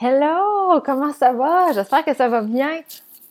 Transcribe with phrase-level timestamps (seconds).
[0.00, 1.72] Hello, comment ça va?
[1.72, 2.82] J'espère que ça va bien.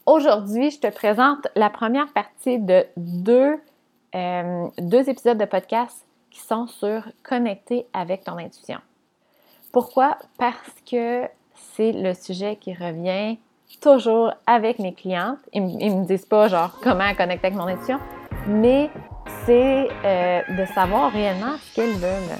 [0.05, 3.55] Aujourd'hui, je te présente la première partie de deux,
[4.13, 8.79] euh, deux épisodes de podcast qui sont sur connecter avec ton intuition.
[9.71, 10.17] Pourquoi?
[10.37, 11.23] Parce que
[11.55, 13.37] c'est le sujet qui revient
[13.79, 15.39] toujours avec mes clientes.
[15.53, 17.99] Ils, ne me disent pas genre comment connecter avec mon intuition,
[18.45, 18.89] mais
[19.45, 22.37] c'est euh, de savoir réellement ce qu'elles veulent.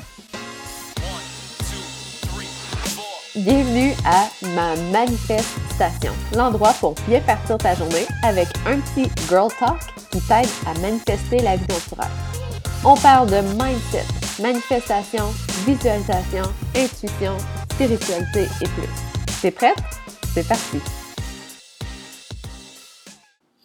[3.45, 9.77] Bienvenue à ma manifestation, l'endroit pour bien partir ta journée avec un petit girl talk
[10.09, 12.09] qui t'aide à manifester la vie rêves.
[12.83, 14.05] On parle de mindset,
[14.41, 15.25] manifestation,
[15.67, 17.37] visualisation, intuition,
[17.73, 18.89] spiritualité et plus.
[19.39, 19.77] T'es prête?
[20.33, 20.81] C'est parti!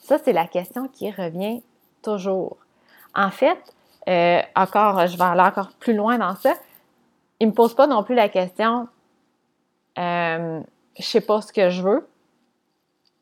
[0.02, 1.62] Ça, c'est la question qui revient
[2.02, 2.58] toujours.
[3.14, 3.58] En fait,
[4.06, 6.52] euh, encore, je vais aller encore plus loin dans ça.
[7.40, 8.86] Il ne me pose pas non plus la question
[9.98, 10.60] euh,
[10.98, 12.08] je sais pas ce que je veux.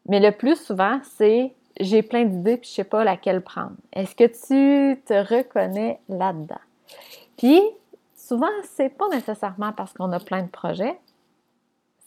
[0.06, 3.76] Mais le plus souvent, c'est j'ai plein d'idées puis je sais pas laquelle prendre.
[3.93, 6.60] Est-ce que tu te reconnais là-dedans?
[7.37, 7.60] Puis,
[8.15, 10.98] souvent, c'est pas nécessairement parce qu'on a plein de projets,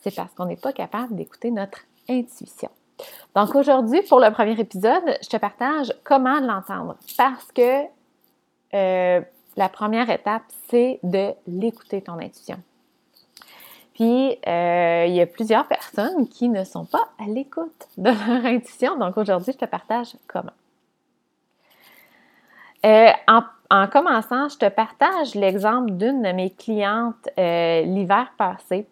[0.02, 2.70] c'est parce qu'on n'est pas capable d'écouter notre intuition.
[3.36, 7.86] Donc aujourd'hui, pour le premier épisode, je te partage comment l'entendre parce que
[8.74, 9.22] euh,
[9.56, 12.58] la première étape, c'est de l'écouter ton intuition.
[13.94, 18.46] Puis, euh, il y a plusieurs personnes qui ne sont pas à l'écoute de leur
[18.46, 18.98] intuition.
[18.98, 20.52] Donc, aujourd'hui, je te partage comment.
[22.86, 28.88] Euh, en, commençant, je te partage l'exemple d'une de mes clientes euh, l'hiver passé.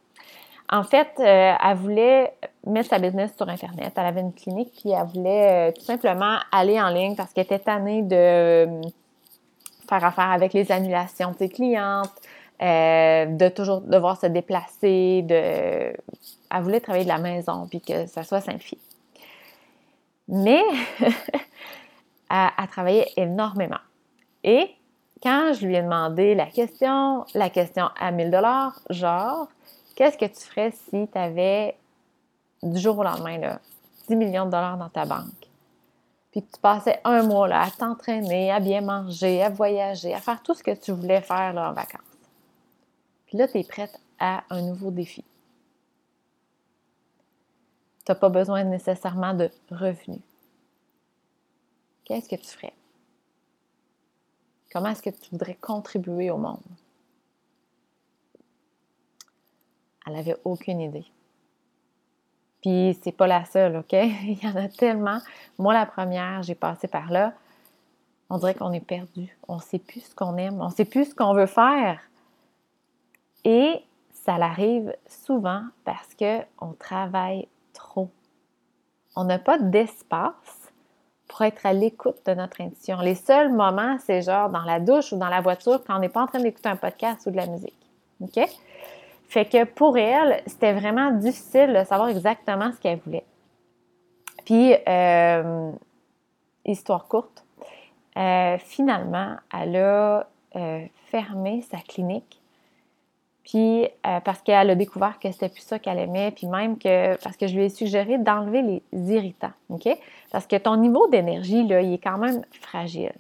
[0.70, 2.34] En fait, elle voulait
[2.66, 3.92] mettre sa business sur Internet.
[3.98, 7.60] Elle avait une clinique, puis elle voulait tout simplement aller en ligne parce qu'elle était
[7.60, 8.80] tannée de
[9.90, 12.14] faire affaire avec les annulations de ses clientes,
[12.62, 15.34] euh, de toujours devoir se déplacer, de...
[15.34, 18.78] elle voulait travailler de la maison, puis que ça soit simplifié.
[20.28, 20.62] Mais
[22.30, 23.80] elle, travaillait énormément.
[24.44, 24.70] Et
[25.24, 29.48] quand je lui ai demandé la question, la question à 1000 dollars, genre,
[29.96, 31.76] qu'est-ce que tu ferais si tu avais
[32.62, 33.60] du jour au lendemain là,
[34.08, 35.50] 10 millions de dollars dans ta banque?
[36.32, 40.20] Puis que tu passais un mois là, à t'entraîner, à bien manger, à voyager, à
[40.20, 42.11] faire tout ce que tu voulais faire là, en vacances.
[43.32, 45.24] Puis là, tu es prête à un nouveau défi.
[48.06, 50.20] Tu n'as pas besoin nécessairement de revenus.
[52.04, 52.74] Qu'est-ce que tu ferais?
[54.74, 56.60] Comment est-ce que tu voudrais contribuer au monde?
[60.06, 61.06] Elle n'avait aucune idée.
[62.62, 63.94] Puis c'est pas la seule, OK?
[63.94, 65.20] Il y en a tellement.
[65.58, 67.34] Moi, la première, j'ai passé par là.
[68.30, 69.38] On dirait qu'on est perdu.
[69.48, 70.60] On ne sait plus ce qu'on aime.
[70.60, 72.02] On ne sait plus ce qu'on veut faire.
[73.44, 73.82] Et
[74.12, 78.10] ça l'arrive souvent parce qu'on travaille trop.
[79.16, 80.72] On n'a pas d'espace
[81.28, 83.00] pour être à l'écoute de notre intuition.
[83.00, 86.10] Les seuls moments, c'est genre dans la douche ou dans la voiture quand on n'est
[86.10, 87.78] pas en train d'écouter un podcast ou de la musique.
[88.20, 88.40] OK?
[89.30, 93.26] Fait que pour elle, c'était vraiment difficile de savoir exactement ce qu'elle voulait.
[94.44, 95.72] Puis, euh,
[96.66, 97.46] histoire courte,
[98.18, 100.28] euh, finalement, elle a
[100.58, 102.41] euh, fermé sa clinique
[103.44, 107.16] puis euh, parce qu'elle a découvert que c'était plus ça qu'elle aimait, puis même que
[107.24, 109.90] parce que je lui ai suggéré d'enlever les irritants, OK?
[110.32, 113.14] Parce que ton niveau d'énergie, là, il est quand même fragile.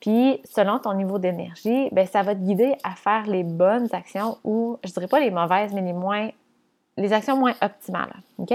[0.00, 4.38] Puis selon ton niveau d'énergie, ben ça va te guider à faire les bonnes actions
[4.44, 6.30] ou je dirais pas les mauvaises, mais les moins
[6.96, 8.52] les actions moins optimales, OK?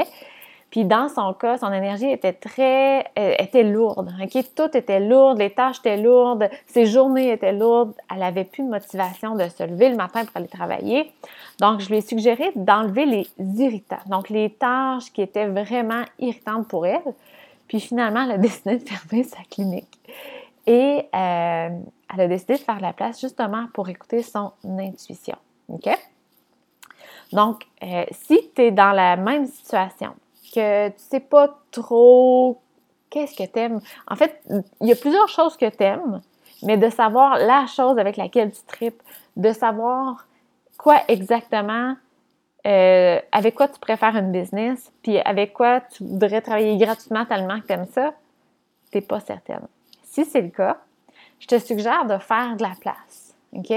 [0.69, 4.13] Puis dans son cas, son énergie était très, euh, était lourde.
[4.21, 7.93] Ok, tout était lourd, les tâches étaient lourdes, ses journées étaient lourdes.
[8.13, 11.11] Elle avait plus de motivation de se lever le matin pour aller travailler.
[11.59, 16.67] Donc je lui ai suggéré d'enlever les irritants, donc les tâches qui étaient vraiment irritantes
[16.67, 17.01] pour elle.
[17.67, 19.99] Puis finalement, elle a décidé de fermer sa clinique.
[20.67, 21.69] Et euh,
[22.13, 25.37] elle a décidé de faire la place justement pour écouter son intuition.
[25.69, 25.89] OK?
[27.31, 30.13] Donc, euh, si tu es dans la même situation,
[30.51, 32.59] que tu sais pas trop
[33.09, 33.81] qu'est-ce que tu aimes.
[34.07, 34.41] En fait,
[34.81, 36.21] il y a plusieurs choses que tu aimes,
[36.63, 39.01] mais de savoir la chose avec laquelle tu tripes,
[39.35, 40.27] de savoir
[40.77, 41.95] quoi exactement,
[42.67, 47.59] euh, avec quoi tu préfères une business, puis avec quoi tu voudrais travailler gratuitement tellement
[47.61, 48.13] que tu aimes ça,
[48.91, 49.67] tu pas certaine.
[50.03, 50.77] Si c'est le cas,
[51.39, 53.73] je te suggère de faire de la place, OK?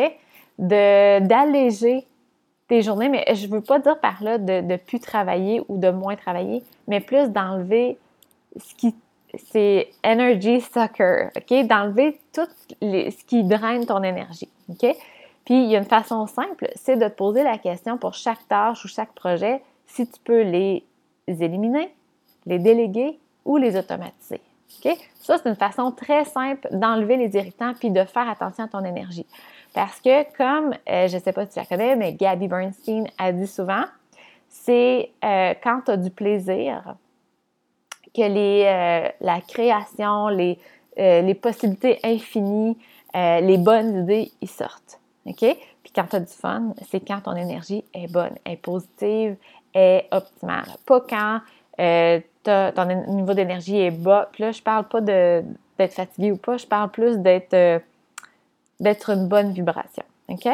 [0.58, 2.06] D'alléger
[2.70, 6.16] journées, mais je ne veux pas dire par là de plus travailler ou de moins
[6.16, 7.98] travailler, mais plus d'enlever
[8.56, 8.94] ce qui
[9.48, 11.66] c'est energy sucker, OK?
[11.66, 12.46] D'enlever tout
[12.82, 14.94] ce qui draine ton énergie, OK?
[15.44, 18.46] Puis il y a une façon simple, c'est de te poser la question pour chaque
[18.46, 20.84] tâche ou chaque projet, si tu peux les
[21.26, 21.94] éliminer,
[22.44, 24.40] les déléguer ou les automatiser.
[25.20, 28.84] Ça, c'est une façon très simple d'enlever les irritants puis de faire attention à ton
[28.84, 29.26] énergie.
[29.74, 33.06] Parce que, comme, euh, je ne sais pas si tu la connais, mais Gabby Bernstein
[33.18, 33.84] a dit souvent,
[34.48, 36.96] c'est euh, quand tu as du plaisir
[38.14, 40.58] que les, euh, la création, les,
[40.96, 42.76] les possibilités infinies,
[43.14, 45.00] les bonnes idées, ils sortent.
[45.24, 45.38] OK?
[45.38, 49.36] Puis quand tu as du fun, c'est quand ton énergie est bonne, est positive,
[49.72, 50.66] est optimale.
[50.84, 51.40] Pas quand
[52.74, 54.28] ton niveau d'énergie est bas.
[54.32, 57.82] Puis là, je parle pas d'être fatigué ou pas, je parle plus d'être
[58.82, 60.02] d'être une bonne vibration.
[60.28, 60.48] OK?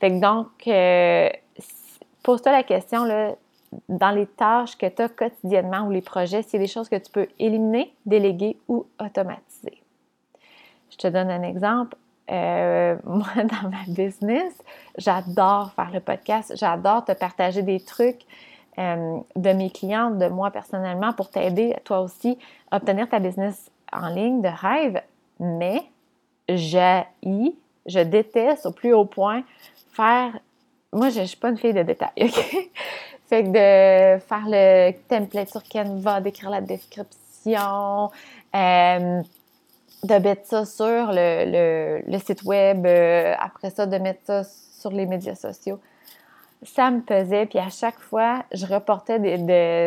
[0.00, 1.28] Fait donc, euh,
[2.22, 3.06] pose-toi la question,
[3.88, 6.88] dans les tâches que tu as quotidiennement ou les projets, s'il y a des choses
[6.88, 9.80] que tu peux éliminer, déléguer ou automatiser.
[10.90, 11.96] Je te donne un exemple.
[12.30, 14.52] Euh, moi, dans ma business,
[14.98, 18.22] j'adore faire le podcast, j'adore te partager des trucs
[18.78, 22.38] euh, de mes clientes, de moi personnellement, pour t'aider, toi aussi,
[22.70, 25.02] à obtenir ta business en ligne de rêve.
[25.38, 25.84] Mais
[26.56, 27.02] j'ai,
[27.86, 29.42] je déteste au plus haut point
[29.92, 30.38] faire.
[30.92, 32.70] Moi, je ne suis pas une fille de détails, OK?
[33.28, 38.10] fait que de faire le template sur Canva, d'écrire la description,
[38.54, 39.22] euh,
[40.02, 44.90] de mettre ça sur le, le site web, euh, après ça, de mettre ça sur
[44.90, 45.78] les médias sociaux
[46.62, 47.46] ça me pesait.
[47.46, 49.18] Puis à chaque fois, je reportais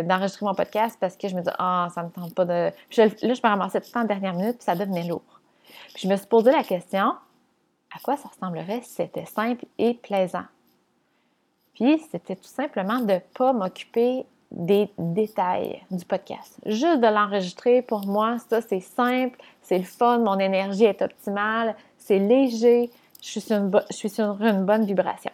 [0.04, 2.71] d'enregistrer mon podcast parce que je me disais, ah, ça me tente pas de.
[2.89, 5.42] Puis là, je me ramassais tout le temps en dernière minute, puis ça devenait lourd.
[5.94, 7.14] Puis je me suis posé la question,
[7.96, 10.46] à quoi ça ressemblerait si c'était simple et plaisant?
[11.74, 16.60] Puis c'était tout simplement de ne pas m'occuper des détails du podcast.
[16.66, 21.76] Juste de l'enregistrer, pour moi, ça, c'est simple, c'est le fun, mon énergie est optimale,
[21.98, 22.92] c'est léger,
[23.22, 23.60] je suis sur
[23.90, 25.32] je suis sur une bonne vibration.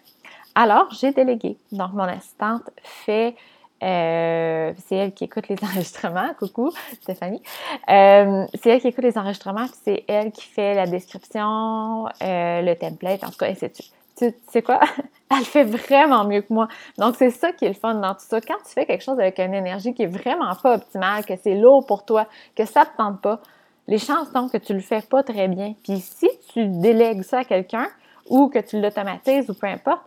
[0.55, 1.57] Alors, j'ai délégué.
[1.71, 3.35] Donc, mon assistante fait,
[3.83, 6.33] euh, c'est elle qui écoute les enregistrements.
[6.37, 6.71] Coucou,
[7.01, 7.41] Stéphanie.
[7.89, 12.61] Euh, c'est elle qui écoute les enregistrements, puis c'est elle qui fait la description, euh,
[12.61, 13.73] le template, en tout cas, et c'est
[14.19, 14.81] tu sais quoi?
[15.31, 16.67] Elle fait vraiment mieux que moi.
[16.97, 18.41] Donc, c'est ça qui est le fun dans tout ça.
[18.41, 21.55] Quand tu fais quelque chose avec une énergie qui est vraiment pas optimale, que c'est
[21.55, 23.39] lourd pour toi, que ça te tente pas,
[23.87, 25.73] les chances sont que tu le fais pas très bien.
[25.83, 27.87] Puis si tu délègues ça à quelqu'un
[28.29, 30.01] ou que tu l'automatises ou peu importe,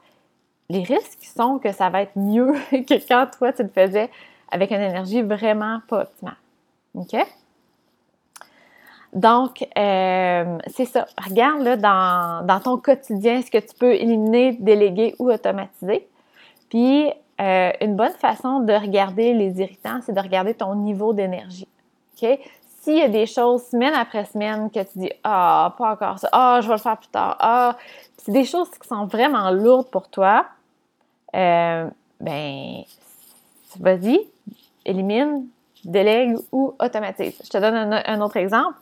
[0.72, 4.10] les risques sont que ça va être mieux que quand toi, tu le faisais
[4.50, 6.36] avec une énergie vraiment pas optimale.
[6.94, 7.16] OK?
[9.12, 11.06] Donc, euh, c'est ça.
[11.22, 16.08] Regarde là, dans, ton quotidien ce que tu peux éliminer, déléguer ou automatiser?
[16.70, 17.10] Puis,
[17.40, 21.68] euh, une bonne façon de regarder les irritants, c'est de regarder ton niveau d'énergie.
[22.14, 22.38] OK?
[22.80, 26.28] S'il y a des choses semaine après semaine que tu dis Ah, pas encore ça,
[26.32, 27.76] ah, je vais le faire plus tard, ah,
[28.16, 30.46] c'est des choses qui sont vraiment lourdes pour toi,
[31.34, 31.88] euh,
[32.20, 32.82] ben,
[33.78, 34.20] vas-y,
[34.84, 35.46] élimine,
[35.84, 37.40] délègue ou automatise.
[37.44, 38.76] Je te donne un, autre exemple.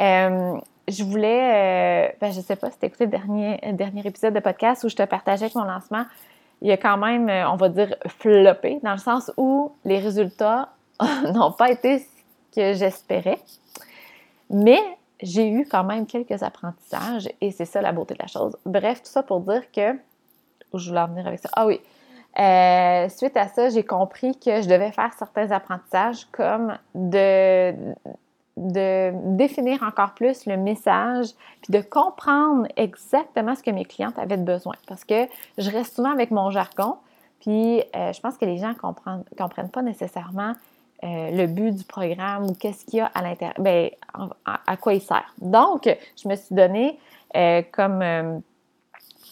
[0.00, 0.58] Euh,
[0.88, 4.40] je voulais, euh, ben, je sais pas si tu écouté le dernier, dernier épisode de
[4.40, 6.04] podcast où je te partageais que mon lancement,
[6.62, 10.70] il a quand même, on va dire, floppé, dans le sens où les résultats
[11.34, 12.06] n'ont pas été ce
[12.54, 13.40] que j'espérais.
[14.48, 14.80] Mais
[15.22, 18.56] j'ai eu quand même quelques apprentissages et c'est ça la beauté de la chose.
[18.64, 19.96] Bref, tout ça pour dire que
[20.78, 21.48] je voulais en venir avec ça.
[21.54, 21.80] Ah oui.
[22.38, 27.72] Euh, suite à ça, j'ai compris que je devais faire certains apprentissages comme de,
[28.58, 31.28] de définir encore plus le message,
[31.62, 34.74] puis de comprendre exactement ce que mes clientes avaient besoin.
[34.86, 36.96] Parce que je reste souvent avec mon jargon,
[37.40, 40.52] puis euh, je pense que les gens ne comprennent, comprennent pas nécessairement
[41.04, 43.88] euh, le but du programme ou qu'est-ce qu'il y a à l'intérieur, ben,
[44.44, 45.32] à, quoi il sert.
[45.40, 45.88] Donc,
[46.22, 46.98] je me suis donné
[47.72, 48.42] comme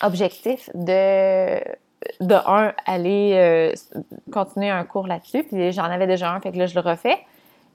[0.03, 1.59] objectif de,
[2.21, 3.73] de un, aller euh,
[4.33, 7.19] continuer un cours là-dessus, puis j'en avais déjà un, fait que là, je le refais,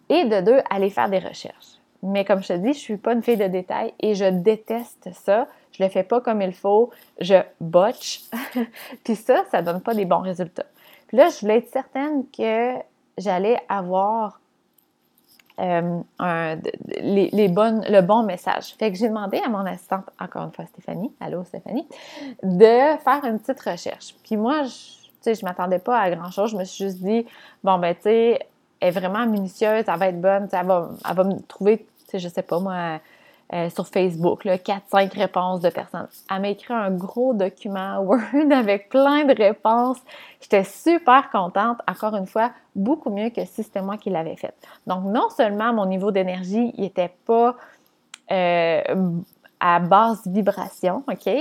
[0.10, 1.80] et de deux, aller faire des recherches.
[2.02, 5.10] Mais comme je te dis, je suis pas une fille de détails et je déteste
[5.14, 5.48] ça.
[5.74, 8.22] Je le fais pas comme il faut, je botche.
[9.04, 10.66] puis ça, ça donne pas des bons résultats.
[11.08, 12.76] Puis là, je voulais être certaine que
[13.18, 14.40] j'allais avoir
[15.60, 16.56] euh,
[17.02, 18.76] les, bonnes, le bon message.
[18.78, 21.88] Fait que j'ai demandé à mon assistante, encore une fois Stéphanie, allô Stéphanie,
[22.44, 24.16] de faire une petite recherche.
[24.24, 26.52] Puis moi, je, je m'attendais pas à grand chose.
[26.52, 27.26] Je me suis juste dit,
[27.64, 28.40] bon, ben, tu sais,
[28.80, 31.86] elle est vraiment minutieuse, elle va être bonne, elle va, elle va me trouver, tu
[32.12, 33.00] sais, je sais pas moi,
[33.52, 36.08] euh, sur Facebook, 4-5 réponses de personnes.
[36.30, 39.98] Elle m'a écrit un gros document Word avec plein de réponses.
[40.40, 41.80] J'étais super contente.
[41.88, 44.54] Encore une fois, beaucoup mieux que si c'était moi qui l'avais fait.
[44.86, 47.56] Donc, non seulement mon niveau d'énergie n'était pas
[48.32, 48.84] euh,
[49.60, 51.34] à basse vibration, OK?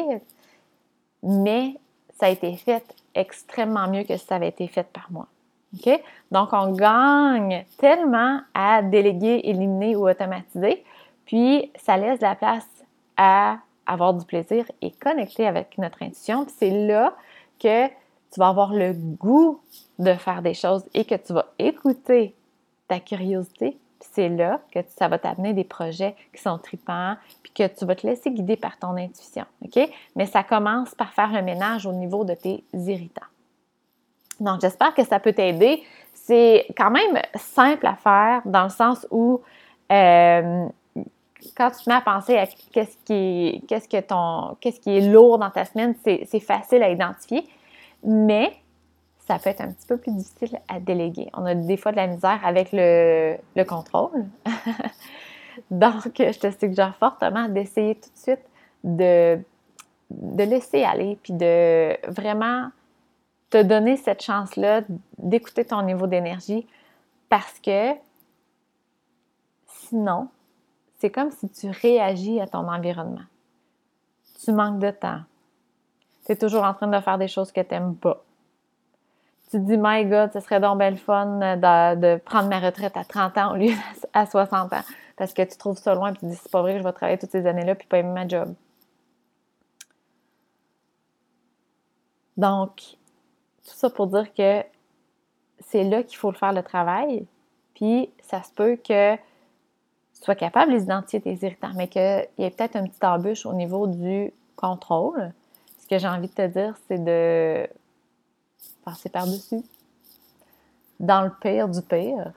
[1.22, 1.74] Mais
[2.18, 2.84] ça a été fait
[3.14, 5.26] extrêmement mieux que ça avait été fait par moi.
[5.74, 6.00] OK?
[6.30, 10.84] Donc, on gagne tellement à déléguer, éliminer ou automatiser,
[11.28, 12.66] puis ça laisse la place
[13.18, 16.46] à avoir du plaisir et connecter avec notre intuition.
[16.46, 17.14] Puis c'est là
[17.60, 19.60] que tu vas avoir le goût
[19.98, 22.34] de faire des choses et que tu vas écouter
[22.88, 23.78] ta curiosité.
[24.00, 27.84] Puis c'est là que ça va t'amener des projets qui sont tripants, puis que tu
[27.84, 29.44] vas te laisser guider par ton intuition.
[29.62, 29.86] OK?
[30.16, 33.26] Mais ça commence par faire le ménage au niveau de tes irritants.
[34.40, 35.82] Donc, j'espère que ça peut t'aider.
[36.14, 39.42] C'est quand même simple à faire dans le sens où
[39.92, 40.68] euh,
[41.56, 45.00] quand tu te mets à penser à qu'est-ce qui, qu'est-ce que ton, qu'est-ce qui est
[45.00, 47.46] lourd dans ta semaine, c'est, facile à identifier,
[48.04, 48.52] mais
[49.26, 51.28] ça peut être un petit peu plus difficile à déléguer.
[51.34, 54.24] On a des fois de la misère avec le, le contrôle.
[55.70, 58.44] Donc, je te suggère fortement d'essayer tout de suite
[58.84, 59.38] de,
[60.10, 62.70] de laisser aller, puis de vraiment
[63.50, 64.82] te donner cette chance-là
[65.18, 66.66] d'écouter ton niveau d'énergie
[67.28, 67.92] parce que
[69.66, 70.28] sinon,
[70.98, 73.24] c'est comme si tu réagis à ton environnement.
[74.44, 75.20] Tu manques de temps.
[76.26, 78.22] Tu es toujours en train de faire des choses que tu n'aimes pas.
[79.50, 83.04] Tu te dis, my God, ce serait donc belle fun de, prendre ma retraite à
[83.04, 83.72] 30 ans au lieu
[84.12, 84.82] à 60 ans
[85.16, 86.84] parce que tu trouves ça loin et tu te dis, c'est pas vrai que je
[86.84, 88.54] vais travailler toutes ces années-là puis pas aimer ma job.
[92.36, 92.76] Donc,
[93.64, 94.62] tout ça pour dire que
[95.60, 97.26] c'est là qu'il faut le faire le travail.
[97.74, 99.16] Puis ça se peut que
[100.24, 103.86] sois capable d'identifier tes irritants, mais qu'il y ait peut-être un petit embûche au niveau
[103.86, 105.32] du contrôle.
[105.80, 107.68] Ce que j'ai envie de te dire, c'est de
[108.84, 109.62] passer par-dessus.
[111.00, 112.32] Dans le pire du pire,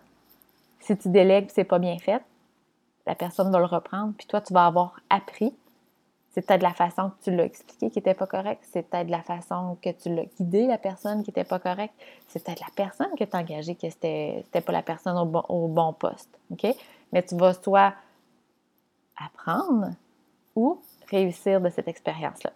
[0.79, 2.23] si tu délègues et c'est pas bien fait,
[3.07, 5.53] la personne va le reprendre, puis toi, tu vas avoir appris
[6.31, 8.63] c'est peut-être la façon que tu l'as expliqué qui n'était pas correcte.
[8.71, 11.93] C'est peut-être la façon que tu l'as guidé, la personne qui n'était pas correcte.
[12.29, 15.93] C'est peut-être la personne que tu as engagée qui n'était pas la personne au bon,
[15.93, 16.29] poste.
[17.11, 17.93] Mais tu vas soit
[19.17, 19.89] apprendre
[20.55, 22.51] ou réussir de cette expérience-là.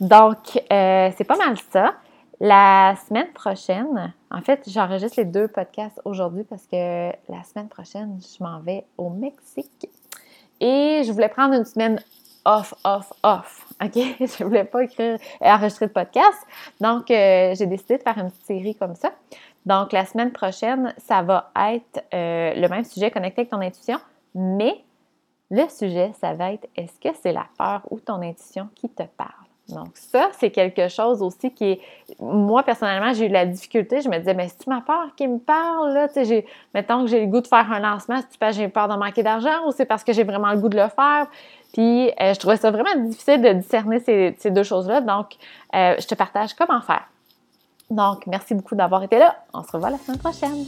[0.00, 1.94] Donc, euh, c'est pas mal ça.
[2.40, 8.18] La semaine prochaine, en fait, j'enregistre les deux podcasts aujourd'hui parce que la semaine prochaine,
[8.20, 9.88] je m'en vais au Mexique.
[10.60, 12.02] Et je voulais prendre une semaine
[12.44, 13.66] off, off, off.
[13.82, 13.94] OK?
[13.94, 16.38] Je voulais pas écrire, enregistrer de podcast.
[16.80, 19.12] Donc, euh, j'ai décidé de faire une petite série comme ça.
[19.66, 23.98] Donc, la semaine prochaine, ça va être euh, le même sujet connecté avec ton intuition,
[24.34, 24.82] mais
[25.50, 29.02] le sujet, ça va être est-ce que c'est la peur ou ton intuition qui te
[29.02, 29.49] parle?
[29.74, 31.80] Donc, ça, c'est quelque chose aussi qui est.
[32.20, 34.00] Moi, personnellement, j'ai eu la difficulté.
[34.00, 36.08] Je me disais, mais c'est ma peur qui me parle, là?
[36.08, 38.68] Tu sais, mettons que j'ai le goût de faire un lancement, c'est parce que j'ai
[38.68, 41.26] peur de manquer d'argent ou c'est parce que j'ai vraiment le goût de le faire?
[41.72, 45.00] Puis, euh, je trouvais ça vraiment difficile de discerner ces, deux choses-là.
[45.00, 45.36] Donc,
[45.74, 47.04] euh, je te partage comment faire.
[47.90, 49.36] Donc, merci beaucoup d'avoir été là.
[49.52, 50.66] On se revoit la semaine prochaine.